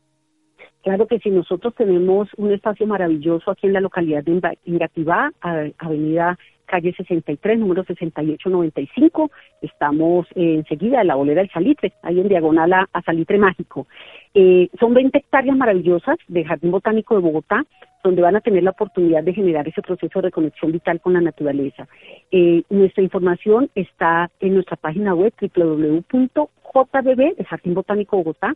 [0.87, 6.39] Claro que si nosotros tenemos un espacio maravilloso aquí en la localidad de Ingativá, avenida
[6.65, 9.33] calle 63, número 6895.
[9.63, 13.89] Estamos enseguida en la bolera del Salitre, ahí en diagonal a, Salitre Mágico.
[14.33, 17.67] Eh, son 20 hectáreas maravillosas de Jardín Botánico de Bogotá,
[18.05, 21.21] donde van a tener la oportunidad de generar ese proceso de reconexión vital con la
[21.21, 21.89] naturaleza.
[22.31, 28.55] Eh, nuestra información está en nuestra página web www.jbb, el Jardín Botánico Bogotá,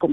[0.00, 0.12] con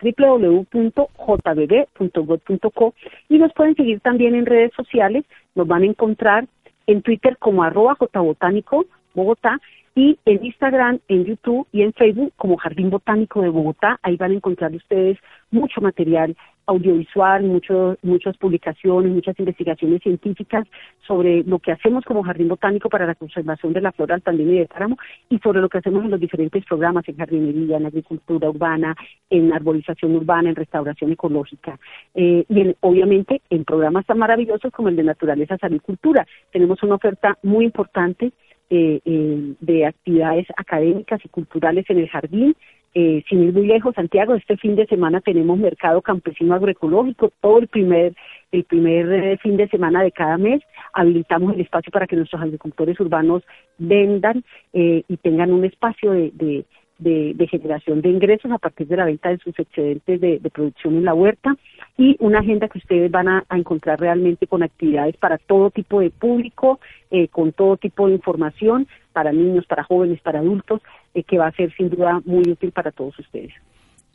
[0.00, 2.94] www.jbb.gov.co
[3.28, 6.46] y nos pueden seguir también en redes sociales, nos van a encontrar
[6.86, 9.60] en Twitter como arroba jbotánico Bogotá
[9.94, 13.98] y en Instagram, en YouTube y en Facebook como Jardín Botánico de Bogotá.
[14.02, 15.18] Ahí van a encontrar ustedes
[15.50, 16.36] mucho material
[16.68, 20.66] audiovisual, mucho, muchas publicaciones, muchas investigaciones científicas
[21.06, 24.58] sobre lo que hacemos como Jardín Botánico para la conservación de la flora altandina y
[24.58, 24.98] de páramo
[25.30, 28.94] y sobre lo que hacemos en los diferentes programas en jardinería, en agricultura urbana,
[29.30, 31.78] en arborización urbana, en restauración ecológica
[32.14, 36.26] eh, y obviamente en programas tan maravillosos como el de Naturaleza, Salud y Cultura.
[36.52, 38.32] Tenemos una oferta muy importante
[38.70, 42.54] eh, eh, de actividades académicas y culturales en el jardín.
[42.94, 47.58] Eh, sin ir muy lejos, Santiago, este fin de semana tenemos mercado campesino agroecológico, todo
[47.58, 48.14] el primer,
[48.50, 50.62] el primer eh, fin de semana de cada mes.
[50.92, 53.42] Habilitamos el espacio para que nuestros agricultores urbanos
[53.78, 56.64] vendan y tengan un espacio de,
[56.98, 61.04] de, generación de ingresos a partir de la venta de sus excedentes de, producción en
[61.04, 61.56] la huerta
[61.96, 66.10] y una agenda que ustedes van a, encontrar realmente con actividades para todo tipo de
[66.10, 70.80] público, eh, con todo tipo de información, para niños, para jóvenes, para adultos,
[71.12, 73.52] eh, que va a ser sin duda muy útil para todos ustedes.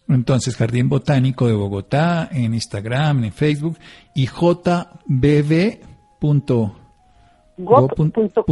[0.08, 3.78] Entonces, Jardín Botánico de Bogotá en Instagram, en Facebook
[4.16, 4.72] y jbb.com
[7.58, 8.46] go.co.co,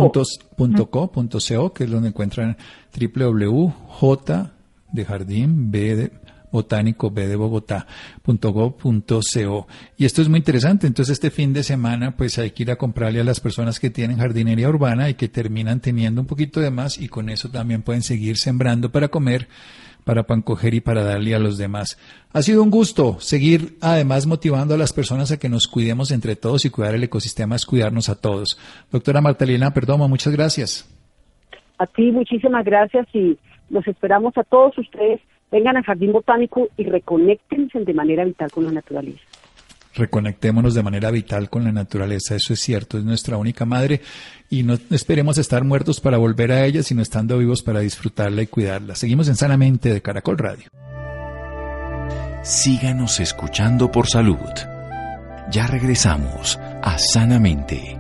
[1.74, 2.58] que es donde encuentran
[3.00, 4.52] www.j
[4.92, 6.12] de jardín b de
[6.52, 9.68] botánico b de bogotá.go.co.
[9.98, 10.88] Y esto es muy interesante.
[10.88, 13.90] Entonces, este fin de semana, pues hay que ir a comprarle a las personas que
[13.90, 17.82] tienen jardinería urbana y que terminan teniendo un poquito de más y con eso también
[17.82, 19.48] pueden seguir sembrando para comer
[20.04, 22.00] para pancoger y para darle a los demás.
[22.34, 26.36] Ha sido un gusto seguir además motivando a las personas a que nos cuidemos entre
[26.36, 28.60] todos y cuidar el ecosistema es cuidarnos a todos.
[28.92, 30.88] Doctora Martalina Perdomo, muchas gracias.
[31.78, 33.38] A ti muchísimas gracias y
[33.70, 35.22] los esperamos a todos ustedes.
[35.52, 39.22] Vengan al Jardín Botánico y reconectense de manera vital con la naturaleza
[39.94, 44.02] reconectémonos de manera vital con la naturaleza, eso es cierto, es nuestra única madre
[44.50, 48.48] y no esperemos estar muertos para volver a ella, sino estando vivos para disfrutarla y
[48.48, 48.96] cuidarla.
[48.96, 50.70] Seguimos en Sanamente de Caracol Radio.
[52.44, 54.38] Síganos escuchando por salud.
[55.52, 57.98] Ya regresamos a Sanamente.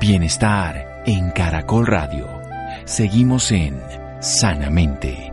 [0.00, 2.39] Bienestar en Caracol Radio.
[2.90, 3.80] Seguimos en
[4.20, 5.30] Sanamente.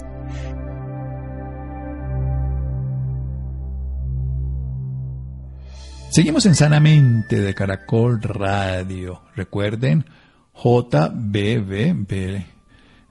[6.12, 9.24] Seguimos en Sanamente de Caracol Radio.
[9.36, 10.06] Recuerden,
[10.54, 12.46] JBB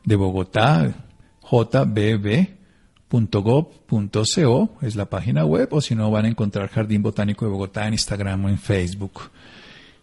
[0.05, 0.95] de Bogotá,
[1.43, 2.39] jbb.gov.co
[4.81, 7.95] es la página web, o si no van a encontrar Jardín Botánico de Bogotá en
[7.95, 9.23] Instagram o en Facebook.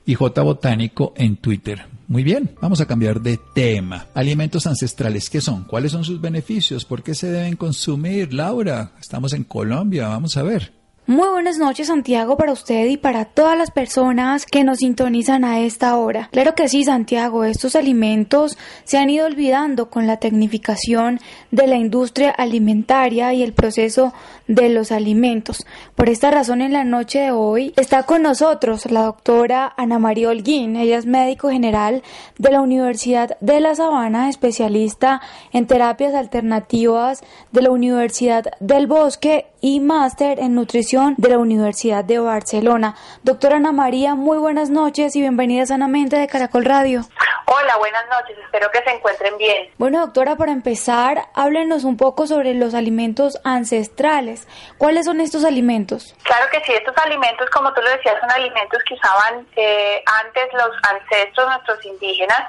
[0.06, 1.86] Y J Botánico en Twitter.
[2.08, 4.08] Muy bien, vamos a cambiar de tema.
[4.14, 5.64] Alimentos ancestrales, ¿qué son?
[5.64, 6.86] ¿Cuáles son sus beneficios?
[6.86, 8.34] ¿Por qué se deben consumir?
[8.34, 10.74] Laura, estamos en Colombia, vamos a ver.
[11.06, 15.60] Muy buenas noches Santiago para usted y para todas las personas que nos sintonizan a
[15.60, 16.30] esta hora.
[16.32, 21.20] Claro que sí Santiago, estos alimentos se han ido olvidando con la tecnificación
[21.52, 24.14] de la industria alimentaria y el proceso
[24.48, 25.66] de los alimentos.
[25.96, 30.30] Por esta razón en la noche de hoy está con nosotros la doctora Ana María
[30.30, 30.76] Holguín.
[30.76, 32.04] Ella es médico general
[32.38, 39.48] de la Universidad de La Sabana, especialista en terapias alternativas de la Universidad del Bosque
[39.62, 42.96] y máster en nutrición de la Universidad de Barcelona.
[43.24, 47.06] Doctora Ana María, muy buenas noches y bienvenida sanamente de Caracol Radio.
[47.46, 49.68] Hola, buenas noches, espero que se encuentren bien.
[49.78, 54.33] Bueno, doctora, para empezar, háblenos un poco sobre los alimentos ancestrales.
[54.78, 56.16] ¿Cuáles son estos alimentos?
[56.24, 60.54] Claro que sí, estos alimentos, como tú lo decías, son alimentos que usaban eh, antes
[60.54, 62.44] los ancestros, nuestros indígenas,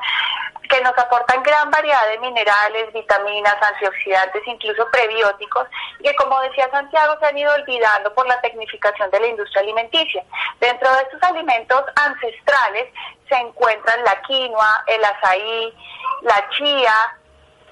[0.69, 5.69] que nos aportan gran variedad de minerales, vitaminas, antioxidantes, incluso prebióticos,
[6.03, 10.25] que como decía Santiago se han ido olvidando por la tecnificación de la industria alimenticia.
[10.61, 12.89] Dentro de estos alimentos ancestrales
[13.29, 15.75] se encuentran la quinoa, el azaí,
[16.23, 16.95] la chía,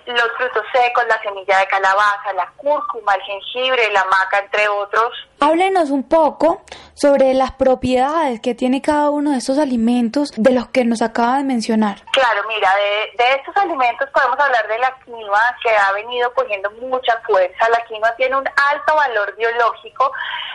[0.07, 5.12] los frutos secos, la semilla de calabaza, la cúrcuma, el jengibre, la maca, entre otros.
[5.41, 6.62] Háblenos un poco
[6.95, 11.38] sobre las propiedades que tiene cada uno de estos alimentos de los que nos acaba
[11.38, 12.03] de mencionar.
[12.12, 16.71] Claro, mira, de, de estos alimentos podemos hablar de la quinoa que ha venido cogiendo
[16.73, 17.69] mucha fuerza.
[17.71, 20.12] La quinoa tiene un alto valor biológico.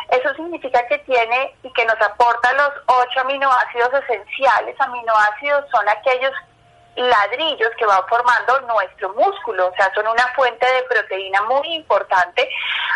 [0.09, 4.75] Eso significa que tiene y que nos aporta los ocho aminoácidos esenciales.
[4.79, 6.31] Aminoácidos son aquellos
[6.97, 12.49] ladrillos que van formando nuestro músculo, o sea, son una fuente de proteína muy importante,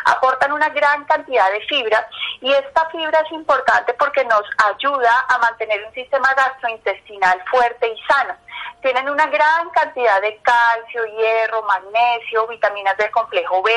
[0.06, 2.08] aportan una gran cantidad de fibra
[2.42, 8.02] y esta fibra es importante porque nos ayuda a mantener un sistema gastrointestinal fuerte y
[8.12, 8.36] sano.
[8.82, 13.72] Tienen una gran cantidad de calcio, hierro, magnesio, vitaminas del complejo B,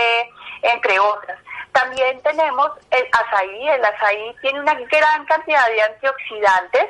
[0.63, 1.39] entre otras.
[1.73, 6.87] También tenemos el azaí, el azaí tiene una gran cantidad de antioxidantes,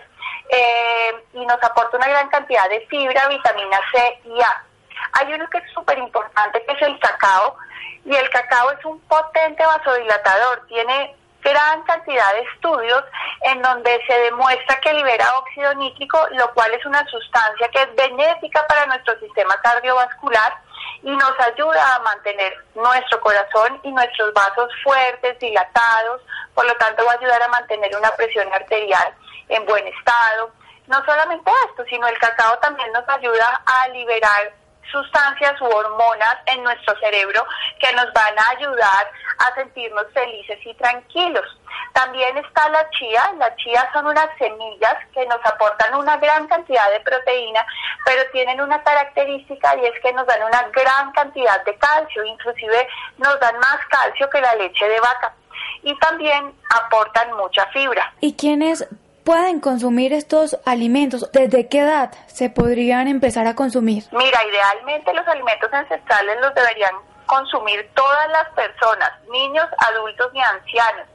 [0.48, 4.64] eh, y nos aporta una gran cantidad de fibra, vitamina C y A.
[5.12, 7.56] Hay uno que es súper importante, que es el cacao,
[8.04, 13.04] y el cacao es un potente vasodilatador, tiene gran cantidad de estudios
[13.42, 17.94] en donde se demuestra que libera óxido nítrico, lo cual es una sustancia que es
[17.94, 20.63] benéfica para nuestro sistema cardiovascular
[21.03, 26.23] y nos ayuda a mantener nuestro corazón y nuestros vasos fuertes, dilatados,
[26.55, 29.14] por lo tanto va a ayudar a mantener una presión arterial
[29.49, 30.51] en buen estado.
[30.87, 34.53] No solamente esto, sino el cacao también nos ayuda a liberar
[34.90, 37.44] sustancias u hormonas en nuestro cerebro
[37.81, 41.44] que nos van a ayudar a sentirnos felices y tranquilos.
[41.92, 43.33] También está la chía.
[43.38, 47.64] La chía son unas semillas que nos aportan una gran cantidad de proteína,
[48.05, 52.88] pero tienen una característica y es que nos dan una gran cantidad de calcio, inclusive
[53.18, 55.35] nos dan más calcio que la leche de vaca.
[55.83, 58.12] Y también aportan mucha fibra.
[58.20, 58.88] ¿Y quiénes
[59.24, 61.30] pueden consumir estos alimentos?
[61.32, 64.04] ¿Desde qué edad se podrían empezar a consumir?
[64.12, 66.94] Mira, idealmente los alimentos ancestrales los deberían
[67.26, 71.06] consumir todas las personas, niños, adultos y ancianos.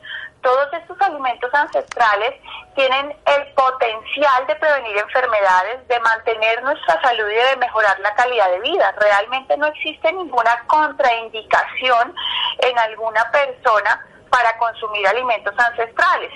[0.41, 2.33] Todos estos alimentos ancestrales
[2.73, 8.49] tienen el potencial de prevenir enfermedades, de mantener nuestra salud y de mejorar la calidad
[8.49, 8.91] de vida.
[8.99, 12.15] Realmente no existe ninguna contraindicación
[12.59, 16.31] en alguna persona para consumir alimentos ancestrales.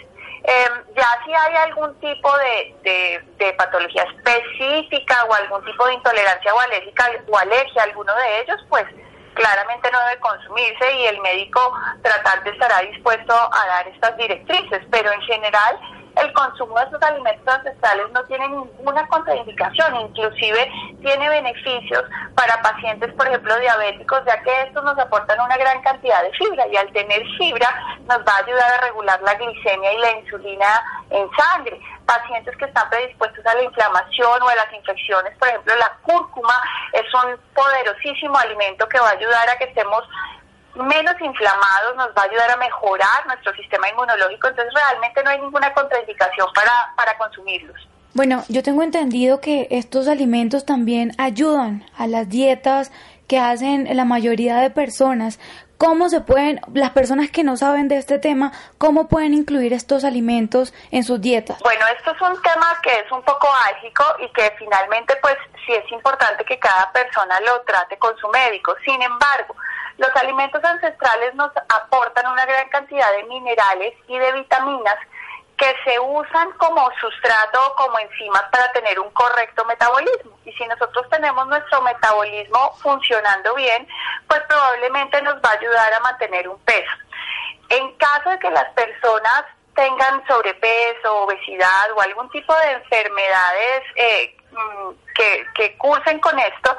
[0.45, 6.53] Eh, ya si hay algún tipo de, de, patología específica o algún tipo de intolerancia
[6.53, 8.85] o alérgica o alergia a alguno de ellos, pues
[9.35, 15.11] claramente no debe consumirse y el médico tratante estará dispuesto a dar estas directrices, pero
[15.13, 15.79] en general
[16.15, 22.03] el consumo de estos alimentos ancestrales no tiene ninguna contraindicación, inclusive tiene beneficios
[22.35, 26.67] para pacientes, por ejemplo, diabéticos, ya que estos nos aportan una gran cantidad de fibra
[26.67, 27.67] y al tener fibra
[28.07, 31.79] nos va a ayudar a regular la glicemia y la insulina en sangre.
[32.05, 36.55] Pacientes que están predispuestos a la inflamación o a las infecciones, por ejemplo, la cúrcuma
[36.91, 40.03] es un poderosísimo alimento que va a ayudar a que estemos
[40.75, 45.39] menos inflamados, nos va a ayudar a mejorar nuestro sistema inmunológico, entonces realmente no hay
[45.39, 47.87] ninguna contraindicación para, para consumirlos.
[48.13, 52.91] Bueno, yo tengo entendido que estos alimentos también ayudan a las dietas
[53.27, 55.39] que hacen la mayoría de personas.
[55.79, 60.03] ¿Cómo se pueden, las personas que no saben de este tema, cómo pueden incluir estos
[60.03, 61.57] alimentos en sus dietas?
[61.59, 65.73] Bueno, esto es un tema que es un poco álgico y que finalmente pues sí
[65.73, 68.75] es importante que cada persona lo trate con su médico.
[68.85, 69.55] Sin embargo,
[69.97, 74.97] los alimentos ancestrales nos aportan una gran cantidad de minerales y de vitaminas
[75.57, 80.37] que se usan como sustrato o como enzimas para tener un correcto metabolismo.
[80.45, 83.87] Y si nosotros tenemos nuestro metabolismo funcionando bien,
[84.27, 86.91] pues probablemente nos va a ayudar a mantener un peso.
[87.69, 94.37] En caso de que las personas tengan sobrepeso, obesidad o algún tipo de enfermedades eh,
[94.51, 96.75] mm, que, que cursen con esto,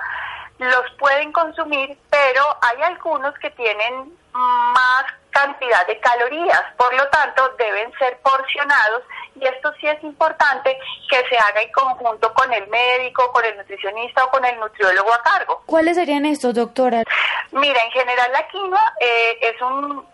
[0.71, 7.49] los pueden consumir, pero hay algunos que tienen más cantidad de calorías, por lo tanto
[7.59, 9.03] deben ser porcionados
[9.35, 10.79] y esto sí es importante
[11.11, 15.13] que se haga en conjunto con el médico, con el nutricionista o con el nutriólogo
[15.13, 15.63] a cargo.
[15.67, 17.03] ¿Cuáles serían estos, doctora?
[17.51, 20.07] Mira, en general la quinoa eh, es un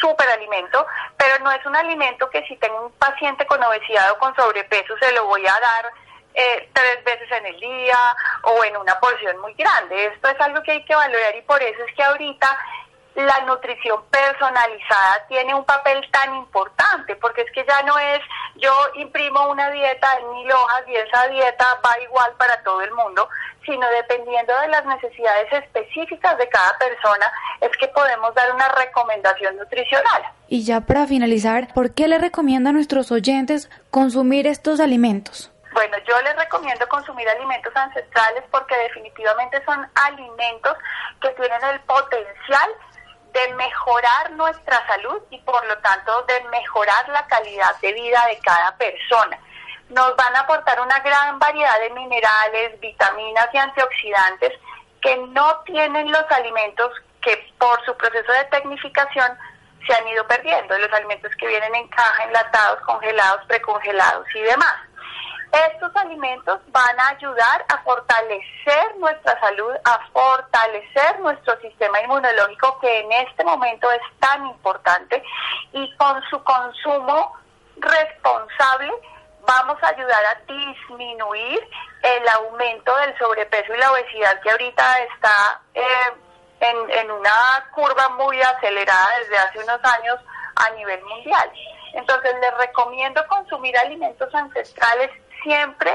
[0.00, 0.86] superalimento,
[1.16, 4.94] pero no es un alimento que si tengo un paciente con obesidad o con sobrepeso
[5.00, 5.92] se lo voy a dar
[6.34, 7.98] eh, tres veces en el día
[8.42, 10.06] o en una porción muy grande.
[10.06, 12.58] Esto es algo que hay que valorar y por eso es que ahorita
[13.14, 18.20] la nutrición personalizada tiene un papel tan importante, porque es que ya no es
[18.56, 22.92] yo imprimo una dieta en mil hojas y esa dieta va igual para todo el
[22.92, 23.28] mundo,
[23.66, 27.30] sino dependiendo de las necesidades específicas de cada persona,
[27.60, 30.22] es que podemos dar una recomendación nutricional.
[30.48, 35.51] Y ya para finalizar, ¿por qué le recomienda a nuestros oyentes consumir estos alimentos?
[35.72, 40.76] Bueno, yo les recomiendo consumir alimentos ancestrales porque definitivamente son alimentos
[41.20, 42.70] que tienen el potencial
[43.32, 48.38] de mejorar nuestra salud y por lo tanto de mejorar la calidad de vida de
[48.40, 49.38] cada persona.
[49.88, 54.52] Nos van a aportar una gran variedad de minerales, vitaminas y antioxidantes
[55.00, 56.92] que no tienen los alimentos
[57.22, 59.38] que por su proceso de tecnificación
[59.86, 64.91] se han ido perdiendo, los alimentos que vienen en caja, enlatados, congelados, precongelados y demás.
[65.52, 73.00] Estos alimentos van a ayudar a fortalecer nuestra salud, a fortalecer nuestro sistema inmunológico que
[73.00, 75.22] en este momento es tan importante
[75.72, 77.36] y con su consumo
[77.76, 78.90] responsable
[79.46, 81.68] vamos a ayudar a disminuir
[82.02, 86.12] el aumento del sobrepeso y la obesidad que ahorita está eh,
[86.60, 90.18] en, en una curva muy acelerada desde hace unos años
[90.56, 91.52] a nivel mundial.
[91.92, 95.10] Entonces les recomiendo consumir alimentos ancestrales
[95.42, 95.92] siempre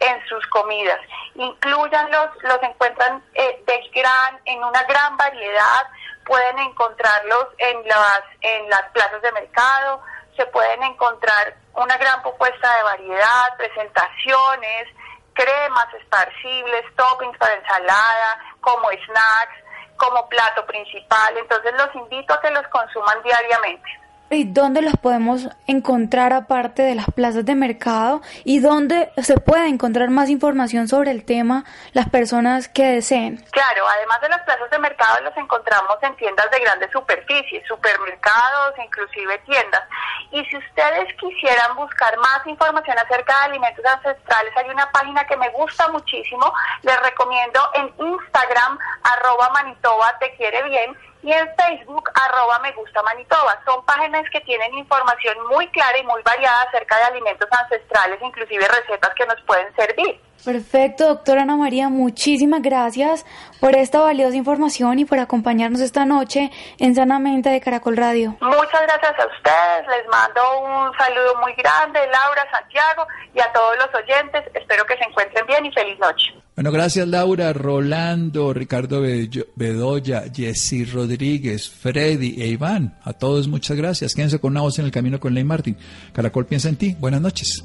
[0.00, 1.00] en sus comidas.
[1.34, 5.86] Incluyanlos, los encuentran eh, de gran, en una gran variedad,
[6.24, 10.02] pueden encontrarlos en las, en las plazas de mercado,
[10.36, 14.88] se pueden encontrar una gran propuesta de variedad, presentaciones,
[15.32, 19.64] cremas esparcibles, toppings para ensalada, como snacks,
[19.96, 21.36] como plato principal.
[21.36, 24.03] Entonces los invito a que los consuman diariamente.
[24.30, 28.22] ¿Y dónde los podemos encontrar aparte de las plazas de mercado?
[28.44, 33.44] ¿Y dónde se puede encontrar más información sobre el tema las personas que deseen?
[33.50, 38.74] Claro, además de las plazas de mercado los encontramos en tiendas de grandes superficies, supermercados,
[38.84, 39.82] inclusive tiendas.
[40.32, 45.36] Y si ustedes quisieran buscar más información acerca de alimentos ancestrales, hay una página que
[45.36, 46.52] me gusta muchísimo,
[46.82, 53.02] les recomiendo en Instagram, arroba Manitoba te quiere bien, y en Facebook arroba me gusta
[53.02, 53.58] Manitoba.
[53.64, 58.68] Son páginas que tienen información muy clara y muy variada acerca de alimentos ancestrales, inclusive
[58.68, 60.20] recetas que nos pueden servir.
[60.44, 63.24] Perfecto, doctora Ana María, muchísimas gracias
[63.60, 68.36] por esta valiosa información y por acompañarnos esta noche en Sanamente de Caracol Radio.
[68.42, 73.74] Muchas gracias a ustedes, les mando un saludo muy grande, Laura, Santiago y a todos
[73.78, 74.42] los oyentes.
[74.52, 76.26] Espero que se encuentren bien y feliz noche.
[76.54, 82.98] Bueno, gracias Laura, Rolando, Ricardo Bedoya, Jessy Rodríguez, Freddy e Iván.
[83.02, 84.14] A todos muchas gracias.
[84.14, 85.78] Quédense con una voz en el camino con Ley Martín.
[86.12, 86.96] Caracol piensa en ti.
[87.00, 87.64] Buenas noches.